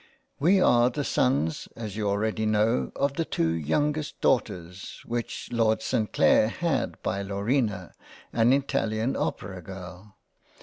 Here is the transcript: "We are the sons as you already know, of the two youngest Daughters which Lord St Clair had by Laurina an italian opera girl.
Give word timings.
"We 0.49 0.59
are 0.59 0.89
the 0.89 1.03
sons 1.03 1.67
as 1.75 1.95
you 1.95 2.09
already 2.09 2.47
know, 2.47 2.91
of 2.95 3.13
the 3.13 3.23
two 3.23 3.49
youngest 3.51 4.19
Daughters 4.19 4.99
which 5.05 5.49
Lord 5.51 5.83
St 5.83 6.11
Clair 6.11 6.47
had 6.47 6.99
by 7.03 7.21
Laurina 7.21 7.93
an 8.33 8.51
italian 8.51 9.15
opera 9.15 9.61
girl. 9.61 10.15